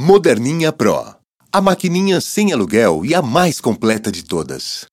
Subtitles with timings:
[0.00, 1.16] Moderninha Pro.
[1.52, 4.86] A maquininha sem aluguel e a mais completa de todas.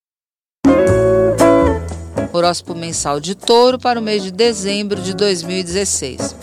[2.32, 6.34] Horóscopo mensal de touro para o mês de dezembro de 2016.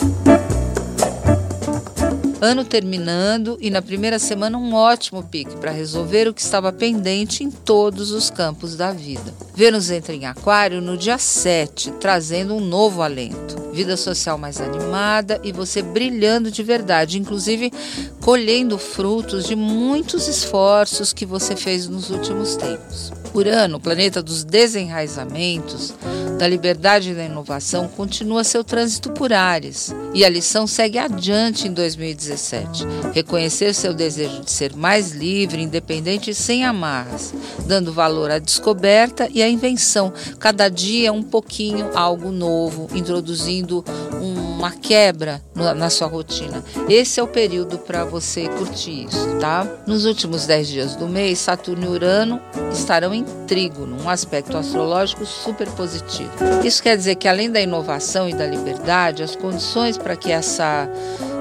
[2.44, 7.42] Ano terminando e na primeira semana um ótimo pique para resolver o que estava pendente
[7.42, 9.34] em todos os campos da vida.
[9.56, 13.72] Vênus entra em Aquário no dia 7, trazendo um novo alento.
[13.72, 17.72] Vida social mais animada e você brilhando de verdade, inclusive
[18.20, 23.23] colhendo frutos de muitos esforços que você fez nos últimos tempos.
[23.34, 25.94] Urano, planeta dos desenraizamentos,
[26.38, 29.94] da liberdade e da inovação, continua seu trânsito por Ares.
[30.14, 32.86] E a lição segue adiante em 2017.
[33.14, 37.34] Reconhecer seu desejo de ser mais livre, independente e sem amarras,
[37.66, 40.14] dando valor à descoberta e à invenção.
[40.40, 43.84] Cada dia um pouquinho algo novo, introduzindo
[44.22, 46.64] uma quebra na sua rotina.
[46.88, 49.68] Esse é o período para você curtir isso, tá?
[49.86, 55.26] Nos últimos 10 dias do mês, Saturno e Urano estarão em trígono, um aspecto astrológico
[55.26, 56.32] super positivo.
[56.64, 60.90] Isso quer dizer que além da inovação e da liberdade, as condições para que essa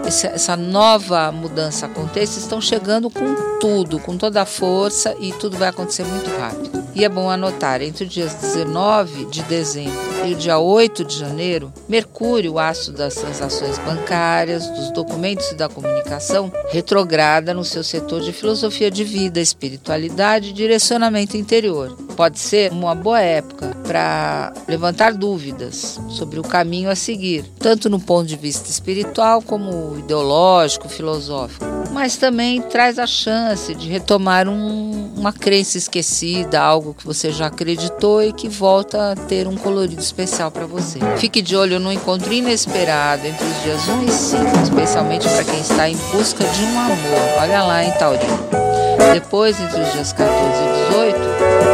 [0.04, 5.68] essa nova mudança aconteça estão chegando com tudo, com toda a força e tudo vai
[5.68, 6.82] acontecer muito rápido.
[6.94, 11.18] E é bom anotar, entre os dias 19 de dezembro e o dia 8 de
[11.18, 18.20] janeiro, Mercúrio, o das transações bancárias, dos documentos e da comunicação, retrograda no seu setor
[18.20, 21.96] de filosofia de vida, espiritualidade e direcionamento interior.
[22.16, 27.98] Pode ser uma boa época para levantar dúvidas sobre o caminho a seguir, tanto no
[27.98, 35.12] ponto de vista espiritual como ideológico, filosófico, mas também traz a chance de retomar um,
[35.16, 40.00] uma crença esquecida, algo que você já acreditou e que volta a ter um colorido
[40.00, 40.98] especial para você.
[41.18, 45.60] Fique de olho no encontro inesperado entre os dias 1 e 5, especialmente para quem
[45.60, 47.40] está em busca de um amor.
[47.40, 48.71] Olha lá, em Taurino.
[49.12, 51.18] Depois, entre os dias 14 e 18,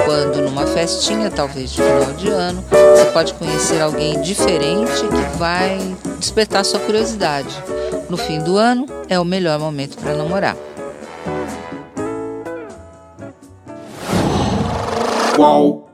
[0.05, 5.79] quando numa festinha, talvez de final de ano, você pode conhecer alguém diferente que vai
[6.19, 7.55] despertar sua curiosidade.
[8.11, 10.57] No fim do ano é o melhor momento para namorar.
[15.37, 15.88] Qual?